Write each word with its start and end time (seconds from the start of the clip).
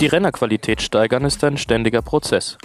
Die 0.00 0.06
Rennerqualität 0.06 0.80
steigern 0.80 1.26
ist 1.26 1.44
ein 1.44 1.58
ständiger 1.58 2.00
Prozess. 2.00 2.56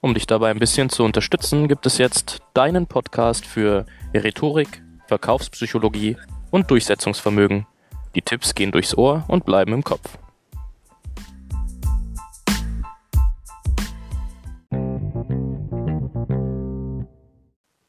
Um 0.00 0.14
dich 0.14 0.26
dabei 0.26 0.50
ein 0.50 0.58
bisschen 0.58 0.88
zu 0.88 1.04
unterstützen, 1.04 1.68
gibt 1.68 1.84
es 1.84 1.98
jetzt 1.98 2.38
deinen 2.54 2.86
Podcast 2.86 3.44
für 3.44 3.84
Rhetorik, 4.14 4.82
Verkaufspsychologie 5.06 6.16
und 6.50 6.70
Durchsetzungsvermögen. 6.70 7.66
Die 8.14 8.22
Tipps 8.22 8.54
gehen 8.54 8.72
durchs 8.72 8.96
Ohr 8.96 9.26
und 9.28 9.44
bleiben 9.44 9.74
im 9.74 9.84
Kopf. 9.84 10.16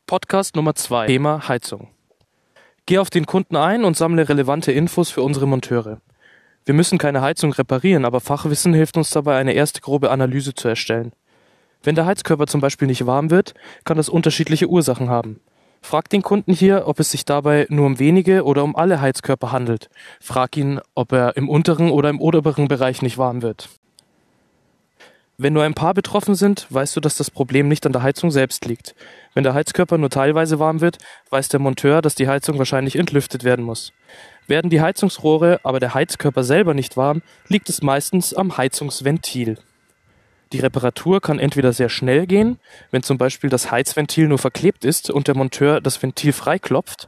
Podcast 0.05 0.57
Nummer 0.57 0.75
2. 0.75 1.07
Thema 1.07 1.47
Heizung. 1.47 1.87
Geh 2.85 2.97
auf 2.97 3.09
den 3.09 3.25
Kunden 3.25 3.55
ein 3.55 3.85
und 3.85 3.95
sammle 3.95 4.27
relevante 4.27 4.73
Infos 4.73 5.09
für 5.09 5.21
unsere 5.21 5.48
Monteure. 5.48 6.02
Wir 6.65 6.73
müssen 6.73 6.97
keine 6.97 7.21
Heizung 7.21 7.53
reparieren, 7.53 8.05
aber 8.05 8.20
Fachwissen 8.20 8.73
hilft 8.73 8.97
uns 8.97 9.09
dabei, 9.09 9.38
eine 9.38 9.53
erste 9.53 9.81
grobe 9.81 10.11
Analyse 10.11 10.53
zu 10.53 10.67
erstellen. 10.67 11.11
Wenn 11.83 11.95
der 11.95 12.05
Heizkörper 12.05 12.45
zum 12.45 12.61
Beispiel 12.61 12.88
nicht 12.88 13.05
warm 13.07 13.31
wird, 13.31 13.55
kann 13.85 13.97
das 13.97 14.09
unterschiedliche 14.09 14.67
Ursachen 14.67 15.09
haben. 15.09 15.39
Frag 15.81 16.09
den 16.09 16.21
Kunden 16.21 16.53
hier, 16.53 16.88
ob 16.88 16.99
es 16.99 17.09
sich 17.09 17.25
dabei 17.25 17.66
nur 17.69 17.88
um 17.88 17.97
wenige 17.97 18.43
oder 18.43 18.63
um 18.63 18.75
alle 18.75 19.02
Heizkörper 19.02 19.52
handelt. 19.52 19.89
Frag 20.19 20.55
ihn, 20.55 20.79
ob 20.93 21.11
er 21.11 21.35
im 21.38 21.49
unteren 21.49 21.89
oder 21.89 22.09
im 22.09 22.21
oberen 22.21 22.67
Bereich 22.67 23.02
nicht 23.02 23.17
warm 23.17 23.41
wird. 23.41 23.67
Wenn 25.39 25.53
nur 25.53 25.63
ein 25.63 25.73
paar 25.73 25.95
betroffen 25.95 26.35
sind, 26.35 26.67
weißt 26.69 26.95
du, 26.95 26.99
dass 26.99 27.17
das 27.17 27.31
Problem 27.31 27.67
nicht 27.67 27.83
an 27.88 27.93
der 27.93 28.03
Heizung 28.03 28.30
selbst 28.30 28.66
liegt. 28.66 28.93
Wenn 29.33 29.43
der 29.43 29.55
Heizkörper 29.55 29.97
nur 29.97 30.11
teilweise 30.11 30.59
warm 30.59 30.81
wird, 30.81 30.99
weiß 31.31 31.49
der 31.49 31.59
Monteur, 31.59 32.03
dass 32.03 32.13
die 32.13 32.27
Heizung 32.27 32.59
wahrscheinlich 32.59 32.95
entlüftet 32.95 33.43
werden 33.43 33.66
muss. 33.66 33.91
Werden 34.51 34.69
die 34.69 34.81
Heizungsrohre, 34.81 35.61
aber 35.63 35.80
der 35.80 35.94
Heizkörper 35.94 36.44
selber 36.44 36.73
nicht 36.73 36.97
warm, 36.97 37.21
liegt 37.47 37.69
es 37.69 37.81
meistens 37.81 38.33
am 38.33 38.58
Heizungsventil. 38.58 39.58
Die 40.52 40.59
Reparatur 40.59 41.21
kann 41.21 41.39
entweder 41.39 41.71
sehr 41.71 41.88
schnell 41.88 42.27
gehen, 42.27 42.59
wenn 42.91 43.02
zum 43.02 43.17
Beispiel 43.17 43.49
das 43.49 43.71
Heizventil 43.71 44.27
nur 44.27 44.39
verklebt 44.39 44.83
ist 44.83 45.09
und 45.09 45.30
der 45.30 45.38
Monteur 45.38 45.80
das 45.80 46.03
Ventil 46.03 46.33
freiklopft. 46.33 47.08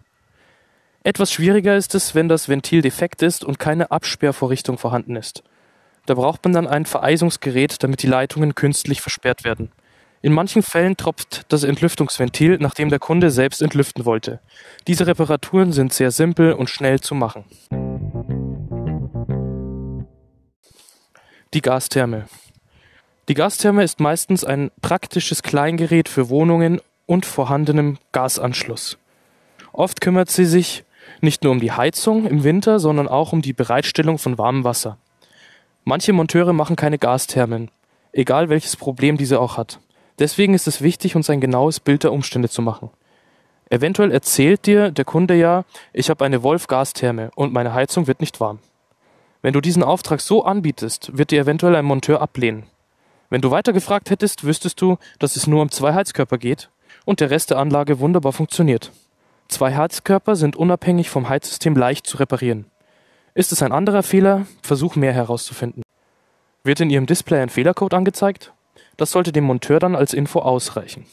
Etwas 1.04 1.34
schwieriger 1.34 1.76
ist 1.76 1.96
es, 1.96 2.16
wenn 2.16 2.30
das 2.30 2.48
Ventil 2.48 2.82
defekt 2.82 3.22
ist 3.22 3.44
und 3.44 3.60
keine 3.60 3.92
Absperrvorrichtung 3.92 4.78
vorhanden 4.78 5.18
ist. 5.18 5.44
Da 6.06 6.14
braucht 6.14 6.46
man 6.46 6.54
dann 6.54 6.66
ein 6.66 6.86
Vereisungsgerät, 6.86 7.84
damit 7.84 8.04
die 8.04 8.08
Leitungen 8.08 8.56
künstlich 8.56 9.02
versperrt 9.02 9.44
werden. 9.44 9.70
In 10.26 10.32
manchen 10.32 10.64
Fällen 10.64 10.96
tropft 10.96 11.42
das 11.50 11.64
Entlüftungsventil, 11.64 12.58
nachdem 12.62 12.88
der 12.88 13.00
Kunde 13.00 13.30
selbst 13.30 13.62
entlüften 13.62 14.06
wollte. 14.06 14.40
Diese 14.88 15.06
Reparaturen 15.06 15.74
sind 15.74 15.92
sehr 15.92 16.12
simpel 16.12 16.54
und 16.54 16.70
schnell 16.70 17.02
zu 17.02 17.14
machen. 17.14 17.44
Die 21.54 21.62
Gastherme. 21.62 22.24
Die 23.28 23.34
Gastherme 23.34 23.84
ist 23.84 24.00
meistens 24.00 24.46
ein 24.46 24.72
praktisches 24.82 25.44
Kleingerät 25.44 26.08
für 26.08 26.30
Wohnungen 26.30 26.80
und 27.06 27.26
vorhandenem 27.26 27.98
Gasanschluss. 28.14 28.98
Oft 29.74 30.00
kümmert 30.00 30.32
sie 30.32 30.46
sich 30.46 30.86
nicht 31.20 31.44
nur 31.44 31.52
um 31.52 31.60
die 31.60 31.74
Heizung 31.74 32.28
im 32.28 32.46
Winter, 32.46 32.80
sondern 32.80 33.10
auch 33.10 33.34
um 33.34 33.42
die 33.42 33.52
Bereitstellung 33.52 34.18
von 34.18 34.38
warmem 34.38 34.64
Wasser. 34.64 34.98
Manche 35.84 36.14
Monteure 36.14 36.54
machen 36.54 36.78
keine 36.78 36.98
Gasthermen, 36.98 37.70
egal 38.14 38.48
welches 38.48 38.78
Problem 38.78 39.18
diese 39.18 39.42
auch 39.42 39.58
hat. 39.58 39.82
Deswegen 40.20 40.54
ist 40.54 40.68
es 40.68 40.82
wichtig, 40.82 41.16
uns 41.16 41.30
ein 41.30 41.42
genaues 41.42 41.80
Bild 41.80 42.04
der 42.04 42.14
Umstände 42.14 42.50
zu 42.50 42.62
machen. 42.62 42.90
Eventuell 43.70 44.12
erzählt 44.12 44.66
dir 44.68 44.92
der 44.92 45.06
Kunde 45.06 45.36
ja, 45.36 45.66
ich 45.94 46.10
habe 46.10 46.24
eine 46.26 46.44
Wolf-Gastherme 46.44 47.32
und 47.36 47.54
meine 47.54 47.74
Heizung 47.74 48.08
wird 48.08 48.20
nicht 48.20 48.40
warm. 48.40 48.60
Wenn 49.42 49.54
du 49.54 49.62
diesen 49.62 49.84
Auftrag 49.84 50.22
so 50.22 50.46
anbietest, 50.46 51.18
wird 51.18 51.32
dir 51.32 51.42
eventuell 51.42 51.76
ein 51.76 51.86
Monteur 51.86 52.22
ablehnen. 52.22 52.64
Wenn 53.30 53.42
du 53.42 53.50
weiter 53.50 53.74
gefragt 53.74 54.12
hättest, 54.12 54.44
wüsstest 54.44 54.80
du, 54.80 54.98
dass 55.18 55.36
es 55.36 55.48
nur 55.48 55.62
um 55.62 55.72
zwei 55.72 55.94
Heizkörper 55.94 56.38
geht 56.38 56.70
und 57.04 57.20
der 57.20 57.32
Rest 57.32 57.50
der 57.50 57.58
Anlage 57.58 58.00
wunderbar 58.00 58.32
funktioniert. 58.32 58.92
Zwei 59.48 59.76
Heizkörper 59.76 60.36
sind 60.36 60.56
unabhängig 60.56 61.10
vom 61.10 61.30
Heizsystem 61.30 61.76
leicht 61.76 62.06
zu 62.06 62.18
reparieren. 62.18 62.66
Ist 63.34 63.52
es 63.52 63.64
ein 63.64 63.72
anderer 63.72 64.04
Fehler, 64.04 64.46
versuch 64.62 64.96
mehr 64.96 65.14
herauszufinden. 65.14 65.82
Wird 66.64 66.80
in 66.80 66.92
Ihrem 66.92 67.08
Display 67.08 67.42
ein 67.42 67.50
Fehlercode 67.50 67.96
angezeigt? 67.96 68.54
Das 68.98 69.12
sollte 69.12 69.32
dem 69.32 69.44
Monteur 69.44 69.80
dann 69.80 69.96
als 69.96 70.14
Info 70.14 70.40
ausreichen. 70.40 71.06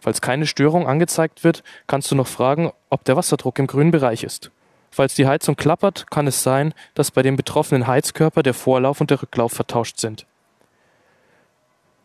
Falls 0.00 0.20
keine 0.20 0.46
Störung 0.46 0.86
angezeigt 0.86 1.44
wird, 1.44 1.62
kannst 1.86 2.10
du 2.10 2.14
noch 2.14 2.26
fragen, 2.26 2.72
ob 2.90 3.04
der 3.04 3.16
Wasserdruck 3.16 3.58
im 3.58 3.66
grünen 3.66 3.90
Bereich 3.90 4.22
ist. 4.24 4.50
Falls 4.90 5.14
die 5.14 5.26
Heizung 5.26 5.56
klappert, 5.56 6.10
kann 6.10 6.26
es 6.26 6.42
sein, 6.42 6.72
dass 6.94 7.10
bei 7.10 7.22
dem 7.22 7.36
betroffenen 7.36 7.86
Heizkörper 7.86 8.42
der 8.42 8.54
Vorlauf 8.54 9.00
und 9.00 9.10
der 9.10 9.22
Rücklauf 9.22 9.52
vertauscht 9.52 9.98
sind. 9.98 10.26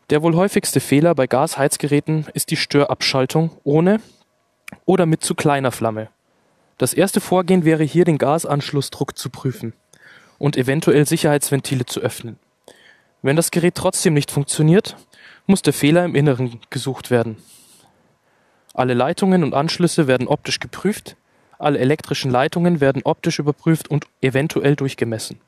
Der 0.09 0.21
wohl 0.21 0.35
häufigste 0.35 0.79
Fehler 0.79 1.15
bei 1.15 1.27
Gasheizgeräten 1.27 2.27
ist 2.33 2.51
die 2.51 2.57
Störabschaltung 2.57 3.51
ohne 3.63 4.01
oder 4.85 5.05
mit 5.05 5.23
zu 5.23 5.33
kleiner 5.33 5.71
Flamme. 5.71 6.09
Das 6.77 6.93
erste 6.93 7.21
Vorgehen 7.21 7.63
wäre 7.63 7.83
hier, 7.83 8.03
den 8.03 8.17
Gasanschlussdruck 8.17 9.17
zu 9.17 9.29
prüfen 9.29 9.73
und 10.39 10.57
eventuell 10.57 11.05
Sicherheitsventile 11.07 11.85
zu 11.85 12.01
öffnen. 12.01 12.37
Wenn 13.23 13.37
das 13.37 13.51
Gerät 13.51 13.75
trotzdem 13.75 14.13
nicht 14.13 14.31
funktioniert, 14.31 14.97
muss 15.47 15.61
der 15.61 15.73
Fehler 15.73 16.03
im 16.03 16.13
Inneren 16.13 16.59
gesucht 16.69 17.09
werden. 17.09 17.37
Alle 18.73 18.93
Leitungen 18.93 19.43
und 19.43 19.53
Anschlüsse 19.53 20.07
werden 20.07 20.27
optisch 20.27 20.59
geprüft, 20.59 21.15
alle 21.57 21.79
elektrischen 21.79 22.29
Leitungen 22.29 22.81
werden 22.81 23.01
optisch 23.05 23.39
überprüft 23.39 23.89
und 23.89 24.07
eventuell 24.21 24.75
durchgemessen. 24.75 25.39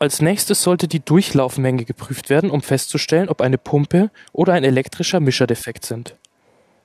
Als 0.00 0.20
nächstes 0.20 0.62
sollte 0.62 0.88
die 0.88 1.04
Durchlaufmenge 1.04 1.84
geprüft 1.84 2.30
werden, 2.30 2.50
um 2.50 2.62
festzustellen, 2.62 3.28
ob 3.28 3.42
eine 3.42 3.58
Pumpe 3.58 4.10
oder 4.32 4.54
ein 4.54 4.64
elektrischer 4.64 5.20
Mischer 5.20 5.46
defekt 5.46 5.84
sind. 5.84 6.16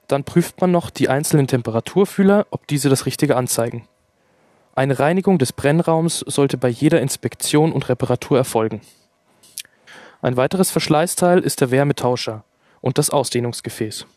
Dann 0.07 0.25
prüft 0.25 0.61
man 0.61 0.69
noch 0.69 0.91
die 0.91 1.09
einzelnen 1.09 1.47
Temperaturfühler, 1.47 2.45
ob 2.51 2.67
diese 2.67 2.89
das 2.89 3.07
Richtige 3.07 3.35
anzeigen. 3.35 3.87
Eine 4.75 4.99
Reinigung 4.99 5.39
des 5.39 5.53
Brennraums 5.53 6.19
sollte 6.19 6.57
bei 6.57 6.67
jeder 6.67 7.01
Inspektion 7.01 7.71
und 7.71 7.89
Reparatur 7.89 8.37
erfolgen. 8.37 8.81
Ein 10.25 10.37
weiteres 10.37 10.71
Verschleißteil 10.71 11.41
ist 11.41 11.61
der 11.61 11.69
Wärmetauscher 11.69 12.43
und 12.81 12.97
das 12.97 13.11
Ausdehnungsgefäß. 13.11 14.07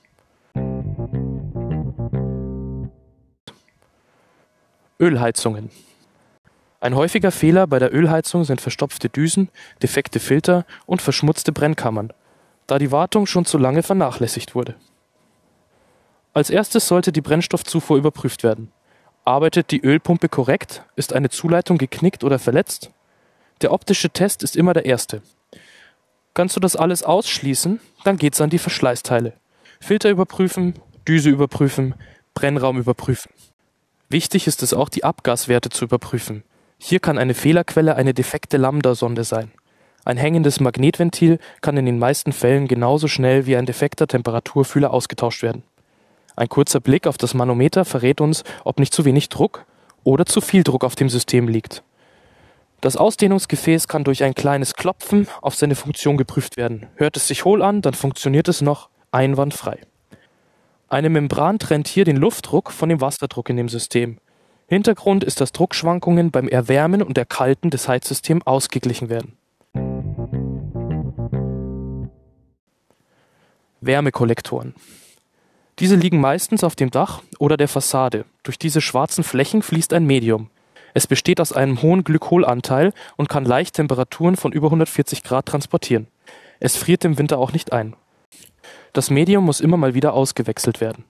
Ölheizungen. 4.99 5.71
Ein 6.81 6.95
häufiger 6.95 7.31
Fehler 7.31 7.67
bei 7.67 7.79
der 7.79 7.95
Ölheizung 7.95 8.45
sind 8.45 8.63
verstopfte 8.63 9.11
Düsen, 9.11 9.51
defekte 9.83 10.19
Filter 10.19 10.65
und 10.87 11.03
verschmutzte 11.03 11.53
Brennkammern, 11.53 12.15
da 12.67 12.79
die 12.79 12.91
Wartung 12.91 13.27
schon 13.27 13.45
zu 13.45 13.59
lange 13.59 13.83
vernachlässigt 13.83 14.55
wurde. 14.55 14.77
Als 16.33 16.49
erstes 16.49 16.89
sollte 16.89 17.13
die 17.13 17.21
Brennstoffzufuhr 17.21 17.99
überprüft 17.99 18.45
werden. 18.45 18.73
Arbeitet 19.27 19.73
die 19.73 19.83
Ölpumpe 19.83 20.31
korrekt? 20.31 20.85
Ist 20.97 21.13
eine 21.13 21.29
Zuleitung 21.29 21.77
geknickt 21.77 22.25
oder 22.25 22.39
verletzt? 22.39 22.93
Der 23.61 23.73
optische 23.73 24.09
Test 24.09 24.43
ist 24.43 24.57
immer 24.57 24.73
der 24.73 24.87
erste. 24.87 25.21
Kannst 26.39 26.55
du 26.55 26.61
das 26.61 26.77
alles 26.77 27.03
ausschließen, 27.03 27.81
dann 28.05 28.17
geht's 28.17 28.41
an 28.41 28.49
die 28.49 28.61
Verschleißteile. 28.61 29.33
Filter 29.81 30.09
überprüfen, 30.09 30.75
Düse 31.09 31.31
überprüfen, 31.31 31.97
Brennraum 32.33 32.79
überprüfen. 32.79 33.33
Wichtig 34.09 34.47
ist 34.47 34.63
es 34.63 34.73
auch, 34.73 34.89
die 34.89 35.03
Abgaswerte 35.03 35.69
zu 35.69 35.87
überprüfen. 35.87 36.45
Hier 36.79 37.01
kann 37.01 37.19
eine 37.19 37.35
Fehlerquelle 37.35 37.97
eine 37.97 38.15
defekte 38.15 38.57
Lambda-Sonde 38.57 39.25
sein. 39.25 39.51
Ein 40.05 40.17
hängendes 40.17 40.61
Magnetventil 40.61 41.41
kann 41.61 41.77
in 41.77 41.87
den 41.87 41.99
meisten 41.99 42.31
Fällen 42.31 42.69
genauso 42.69 43.09
schnell 43.09 43.47
wie 43.47 43.57
ein 43.57 43.67
defekter 43.67 44.07
Temperaturfühler 44.07 44.93
ausgetauscht 44.93 45.43
werden. 45.43 45.65
Ein 46.37 46.49
kurzer 46.49 46.79
Blick 46.79 47.09
auf 47.09 47.19
das 47.19 47.35
Manometer 47.35 47.85
verrät 47.85 48.21
uns, 48.21 48.45
ob 48.63 48.79
nicht 48.79 48.95
zu 48.95 49.05
wenig 49.05 49.29
Druck 49.29 49.65
oder 50.05 50.25
zu 50.25 50.41
viel 50.41 50.63
Druck 50.63 50.85
auf 50.85 50.95
dem 50.95 51.09
System 51.09 51.49
liegt. 51.49 51.83
Das 52.81 52.97
Ausdehnungsgefäß 52.97 53.89
kann 53.89 54.05
durch 54.05 54.23
ein 54.23 54.35
kleines 54.35 54.75
Klopfen 54.75 55.27
auf 55.43 55.57
seine 55.57 55.75
Funktion 55.75 56.17
geprüft 56.17 56.57
werden. 56.57 56.87
Hört 56.95 57.17
es 57.17 57.27
sich 57.27 57.45
hohl 57.45 57.63
an, 57.63 57.83
dann 57.83 57.95
funktioniert 57.95 58.47
es 58.47 58.61
noch 58.61 58.89
einwandfrei. 59.11 59.81
Eine 60.89 61.11
Membran 61.11 61.59
trennt 61.59 61.89
hier 61.89 62.05
den 62.05 62.17
Luftdruck 62.17 62.71
von 62.71 62.89
dem 62.89 63.01
Wasserdruck 63.01 63.51
in 63.51 63.57
dem 63.57 63.69
System. 63.69 64.19
Hintergrund 64.69 65.25
ist, 65.25 65.41
dass 65.41 65.53
Druckschwankungen 65.53 66.31
beim 66.31 66.47
Erwärmen 66.47 67.03
und 67.03 67.19
Erkalten 67.19 67.71
des 67.71 67.89
Heizsystems 67.89 68.47
ausgeglichen 68.47 69.09
werden. 69.09 69.37
Wärmekollektoren. 73.81 74.75
Diese 75.79 75.95
liegen 75.95 76.21
meistens 76.21 76.65
auf 76.65 76.75
dem 76.75 76.91
Dach 76.91 77.23
oder 77.39 77.57
der 77.57 77.69
Fassade. 77.69 78.25
Durch 78.43 78.59
diese 78.59 78.81
schwarzen 78.81 79.25
Flächen 79.25 79.63
fließt 79.63 79.93
ein 79.93 80.05
Medium. 80.05 80.51
Es 80.95 81.07
besteht 81.07 81.41
aus 81.41 81.53
einem 81.53 81.83
hohen 81.83 82.05
Glykolanteil 82.05 82.93
und 83.17 83.29
kann 83.29 83.45
leicht 83.45 83.75
Temperaturen 83.75 84.37
von 84.37 84.53
über 84.53 84.69
140 84.69 85.23
Grad 85.23 85.47
transportieren. 85.47 86.09
Es 86.61 86.77
friert 86.77 87.05
im 87.05 87.19
Winter 87.19 87.39
auch 87.39 87.53
nicht 87.53 87.73
ein. 87.73 87.95
Das 88.93 89.11
Medium 89.11 89.45
muss 89.45 89.61
immer 89.61 89.77
mal 89.77 89.95
wieder 89.95 90.15
ausgewechselt 90.15 90.81
werden. 90.81 91.05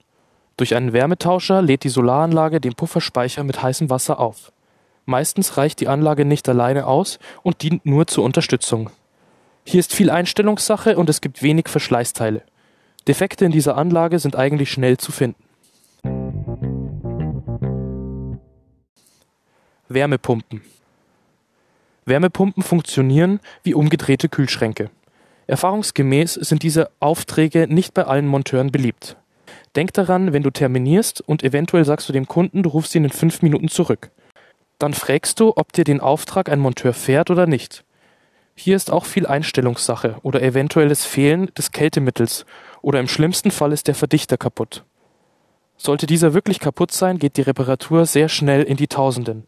Durch 0.57 0.75
einen 0.75 0.93
Wärmetauscher 0.93 1.61
lädt 1.61 1.83
die 1.83 1.89
Solaranlage 1.89 2.59
den 2.59 2.75
Pufferspeicher 2.75 3.43
mit 3.43 3.63
heißem 3.63 3.89
Wasser 3.89 4.19
auf. 4.19 4.51
Meistens 5.05 5.57
reicht 5.57 5.79
die 5.79 5.87
Anlage 5.87 6.25
nicht 6.25 6.47
alleine 6.49 6.85
aus 6.85 7.17
und 7.41 7.63
dient 7.63 7.85
nur 7.85 8.07
zur 8.07 8.23
Unterstützung. 8.23 8.91
Hier 9.65 9.79
ist 9.79 9.93
viel 9.93 10.09
Einstellungssache 10.09 10.97
und 10.97 11.09
es 11.09 11.21
gibt 11.21 11.41
wenig 11.41 11.67
Verschleißteile. 11.67 12.43
Defekte 13.07 13.45
in 13.45 13.51
dieser 13.51 13.77
Anlage 13.77 14.19
sind 14.19 14.35
eigentlich 14.35 14.71
schnell 14.71 14.97
zu 14.97 15.11
finden. 15.11 15.43
Wärmepumpen. 19.89 20.61
Wärmepumpen 22.05 22.61
funktionieren 22.61 23.39
wie 23.63 23.73
umgedrehte 23.73 24.29
Kühlschränke. 24.29 24.91
Erfahrungsgemäß 25.47 26.35
sind 26.35 26.61
diese 26.61 26.91
Aufträge 26.99 27.67
nicht 27.67 27.95
bei 27.95 28.03
allen 28.03 28.27
Monteuren 28.27 28.71
beliebt. 28.71 29.17
Denk 29.75 29.93
daran, 29.93 30.31
wenn 30.31 30.43
du 30.43 30.51
terminierst 30.51 31.21
und 31.21 31.43
eventuell 31.43 31.85
sagst 31.85 32.07
du 32.07 32.13
dem 32.13 32.27
Kunden, 32.27 32.61
du 32.61 32.69
rufst 32.69 32.93
ihn 32.93 33.03
in 33.03 33.09
fünf 33.09 33.41
Minuten 33.41 33.67
zurück. 33.67 34.11
Dann 34.77 34.93
fragst 34.93 35.39
du, 35.39 35.53
ob 35.55 35.73
dir 35.73 35.85
den 35.85 36.01
Auftrag 36.01 36.49
ein 36.49 36.59
Monteur 36.59 36.93
fährt 36.93 37.31
oder 37.31 37.47
nicht. 37.47 37.83
Hier 38.55 38.75
ist 38.75 38.91
auch 38.91 39.05
viel 39.05 39.25
Einstellungssache 39.25 40.17
oder 40.21 40.43
eventuelles 40.43 41.03
Fehlen 41.03 41.49
des 41.57 41.71
Kältemittels 41.71 42.45
oder 42.83 42.99
im 42.99 43.07
schlimmsten 43.07 43.49
Fall 43.49 43.73
ist 43.73 43.87
der 43.87 43.95
Verdichter 43.95 44.37
kaputt. 44.37 44.83
Sollte 45.77 46.05
dieser 46.05 46.35
wirklich 46.35 46.59
kaputt 46.59 46.91
sein, 46.91 47.17
geht 47.17 47.37
die 47.37 47.41
Reparatur 47.41 48.05
sehr 48.05 48.29
schnell 48.29 48.61
in 48.61 48.77
die 48.77 48.87
Tausenden. 48.87 49.47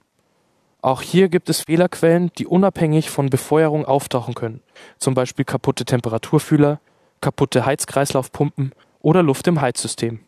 Auch 0.83 1.03
hier 1.03 1.29
gibt 1.29 1.47
es 1.49 1.61
Fehlerquellen, 1.61 2.31
die 2.39 2.47
unabhängig 2.47 3.11
von 3.11 3.29
Befeuerung 3.29 3.85
auftauchen 3.85 4.33
können, 4.33 4.61
zum 4.97 5.13
Beispiel 5.13 5.45
kaputte 5.45 5.85
Temperaturfühler, 5.85 6.79
kaputte 7.21 7.67
Heizkreislaufpumpen 7.67 8.71
oder 8.99 9.21
Luft 9.21 9.47
im 9.47 9.61
Heizsystem. 9.61 10.21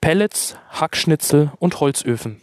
Pellets, 0.00 0.56
Hackschnitzel 0.70 1.50
und 1.58 1.80
Holzöfen. 1.80 2.40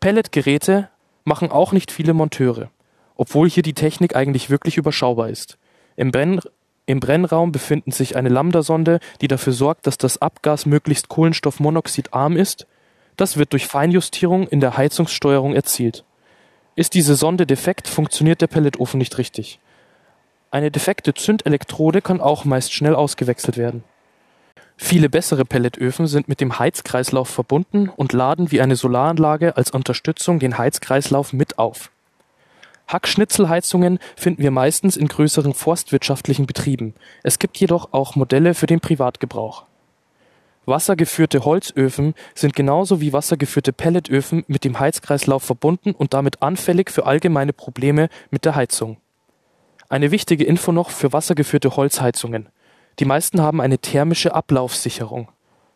Pelletgeräte 0.00 0.88
machen 1.22 1.52
auch 1.52 1.70
nicht 1.70 1.92
viele 1.92 2.14
Monteure, 2.14 2.68
obwohl 3.14 3.48
hier 3.48 3.62
die 3.62 3.74
Technik 3.74 4.16
eigentlich 4.16 4.50
wirklich 4.50 4.76
überschaubar 4.76 5.28
ist. 5.28 5.56
Im, 5.94 6.10
Brenn 6.10 6.40
im 6.86 6.98
Brennraum 6.98 7.52
befinden 7.52 7.92
sich 7.92 8.16
eine 8.16 8.28
Lambda-Sonde, 8.28 8.98
die 9.20 9.28
dafür 9.28 9.52
sorgt, 9.52 9.86
dass 9.86 9.98
das 9.98 10.20
Abgas 10.20 10.66
möglichst 10.66 11.08
kohlenstoffmonoxidarm 11.08 12.36
ist 12.36 12.66
das 13.22 13.36
wird 13.36 13.52
durch 13.52 13.68
Feinjustierung 13.68 14.48
in 14.48 14.58
der 14.58 14.76
Heizungssteuerung 14.76 15.54
erzielt. 15.54 16.02
Ist 16.74 16.94
diese 16.94 17.14
Sonde 17.14 17.46
defekt, 17.46 17.86
funktioniert 17.86 18.40
der 18.40 18.48
Pelletofen 18.48 18.98
nicht 18.98 19.16
richtig. 19.16 19.60
Eine 20.50 20.72
defekte 20.72 21.14
Zündelektrode 21.14 22.02
kann 22.02 22.20
auch 22.20 22.44
meist 22.44 22.72
schnell 22.72 22.96
ausgewechselt 22.96 23.56
werden. 23.56 23.84
Viele 24.76 25.08
bessere 25.08 25.44
Pelletöfen 25.44 26.08
sind 26.08 26.26
mit 26.26 26.40
dem 26.40 26.58
Heizkreislauf 26.58 27.28
verbunden 27.28 27.88
und 27.88 28.12
laden 28.12 28.50
wie 28.50 28.60
eine 28.60 28.74
Solaranlage 28.74 29.56
als 29.56 29.70
Unterstützung 29.70 30.40
den 30.40 30.58
Heizkreislauf 30.58 31.32
mit 31.32 31.60
auf. 31.60 31.92
Hackschnitzelheizungen 32.88 34.00
finden 34.16 34.42
wir 34.42 34.50
meistens 34.50 34.96
in 34.96 35.06
größeren 35.06 35.54
forstwirtschaftlichen 35.54 36.46
Betrieben. 36.46 36.94
Es 37.22 37.38
gibt 37.38 37.56
jedoch 37.58 37.92
auch 37.92 38.16
Modelle 38.16 38.54
für 38.54 38.66
den 38.66 38.80
Privatgebrauch. 38.80 39.66
Wassergeführte 40.64 41.44
Holzöfen 41.44 42.14
sind 42.34 42.54
genauso 42.54 43.00
wie 43.00 43.12
wassergeführte 43.12 43.72
Pelletöfen 43.72 44.44
mit 44.46 44.64
dem 44.64 44.78
Heizkreislauf 44.78 45.42
verbunden 45.42 45.90
und 45.92 46.14
damit 46.14 46.40
anfällig 46.40 46.90
für 46.90 47.04
allgemeine 47.04 47.52
Probleme 47.52 48.08
mit 48.30 48.44
der 48.44 48.54
Heizung. 48.54 48.98
Eine 49.88 50.12
wichtige 50.12 50.44
Info 50.44 50.70
noch 50.70 50.90
für 50.90 51.12
wassergeführte 51.12 51.76
Holzheizungen. 51.76 52.48
Die 53.00 53.04
meisten 53.04 53.40
haben 53.40 53.60
eine 53.60 53.78
thermische 53.78 54.34
Ablaufsicherung. 54.34 55.28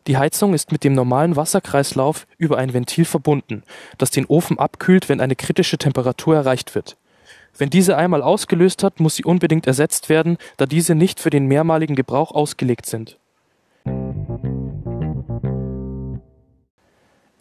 Die 0.07 0.19
Heizung 0.19 0.55
ist 0.55 0.71
mit 0.71 0.85
dem 0.85 0.95
normalen 0.95 1.35
Wasserkreislauf 1.35 2.29
über 2.39 2.59
ein 2.59 2.73
Ventil 2.73 3.05
verbunden, 3.05 3.65
das 3.99 4.13
den 4.13 4.27
Ofen 4.27 4.59
abkühlt, 4.59 5.09
wenn 5.09 5.21
eine 5.21 5.35
kritische 5.35 5.79
Temperatur 5.79 6.37
erreicht 6.37 6.77
wird. 6.77 6.97
Wenn 7.59 7.71
diese 7.71 7.97
einmal 7.97 8.23
ausgelöst 8.23 8.85
hat, 8.85 9.01
muss 9.01 9.17
sie 9.17 9.25
unbedingt 9.25 9.67
ersetzt 9.67 10.09
werden, 10.09 10.39
da 10.59 10.67
diese 10.67 10.95
nicht 10.95 11.19
für 11.19 11.31
den 11.31 11.47
mehrmaligen 11.47 11.97
Gebrauch 11.97 12.31
ausgelegt 12.31 12.87
sind. 12.87 13.19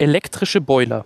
Elektrische 0.05 0.61
Boiler. 0.61 1.03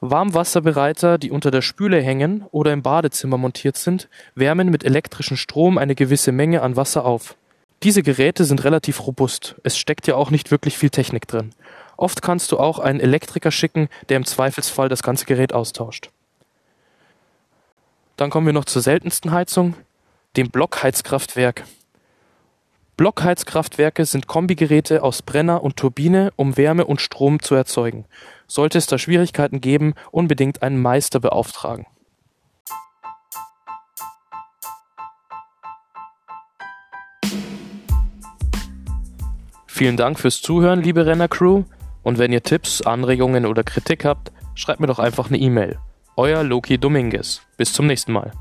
Warmwasserbereiter, 0.00 1.18
die 1.18 1.30
unter 1.30 1.50
der 1.50 1.60
Spüle 1.60 2.00
hängen 2.00 2.46
oder 2.50 2.72
im 2.72 2.80
Badezimmer 2.80 3.36
montiert 3.36 3.76
sind, 3.76 4.08
wärmen 4.34 4.70
mit 4.70 4.82
elektrischem 4.82 5.36
Strom 5.36 5.76
eine 5.76 5.94
gewisse 5.94 6.32
Menge 6.32 6.62
an 6.62 6.76
Wasser 6.76 7.04
auf. 7.04 7.36
Diese 7.82 8.02
Geräte 8.02 8.46
sind 8.46 8.64
relativ 8.64 9.06
robust, 9.06 9.56
es 9.62 9.76
steckt 9.76 10.06
ja 10.06 10.14
auch 10.14 10.30
nicht 10.30 10.50
wirklich 10.50 10.78
viel 10.78 10.88
Technik 10.88 11.28
drin. 11.28 11.50
Oft 11.98 12.22
kannst 12.22 12.50
du 12.50 12.58
auch 12.58 12.78
einen 12.78 12.98
Elektriker 12.98 13.50
schicken, 13.50 13.90
der 14.08 14.16
im 14.16 14.24
Zweifelsfall 14.24 14.88
das 14.88 15.02
ganze 15.02 15.26
Gerät 15.26 15.52
austauscht. 15.52 16.08
Dann 18.16 18.30
kommen 18.30 18.46
wir 18.46 18.54
noch 18.54 18.64
zur 18.64 18.80
seltensten 18.80 19.32
Heizung, 19.32 19.74
dem 20.38 20.48
Blockheizkraftwerk. 20.48 21.64
Blockheizkraftwerke 22.96 24.06
sind 24.06 24.26
Kombigeräte 24.26 25.02
aus 25.02 25.20
Brenner 25.20 25.62
und 25.62 25.76
Turbine, 25.76 26.32
um 26.36 26.56
Wärme 26.56 26.86
und 26.86 27.02
Strom 27.02 27.40
zu 27.40 27.54
erzeugen. 27.54 28.06
Sollte 28.46 28.78
es 28.78 28.86
da 28.86 28.96
Schwierigkeiten 28.96 29.60
geben, 29.60 29.92
unbedingt 30.12 30.62
einen 30.62 30.80
Meister 30.80 31.20
beauftragen. 31.20 31.86
Vielen 39.66 39.98
Dank 39.98 40.18
fürs 40.18 40.40
Zuhören, 40.40 40.82
liebe 40.82 41.04
Renner-Crew. 41.04 41.64
Und 42.02 42.16
wenn 42.16 42.32
ihr 42.32 42.42
Tipps, 42.42 42.80
Anregungen 42.80 43.44
oder 43.44 43.62
Kritik 43.62 44.06
habt, 44.06 44.32
schreibt 44.54 44.80
mir 44.80 44.86
doch 44.86 44.98
einfach 44.98 45.28
eine 45.28 45.36
E-Mail. 45.36 45.78
Euer 46.16 46.42
Loki 46.42 46.78
Dominguez. 46.78 47.42
Bis 47.58 47.74
zum 47.74 47.86
nächsten 47.86 48.12
Mal. 48.12 48.32